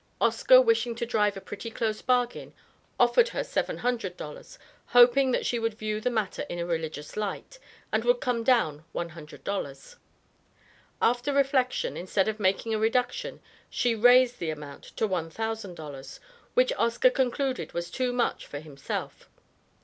[0.19, 2.55] Oscar wishing to drive a pretty close bargain
[2.99, 7.15] offered her seven hundred dollars, hoping that she would view the matter in a religious
[7.15, 7.59] light,
[7.91, 9.97] and would come down one hundred dollars.
[11.03, 16.19] After reflection instead of making a reduction, she raised the amount to one thousand dollars,
[16.55, 19.29] which Oscar concluded was too much for himself.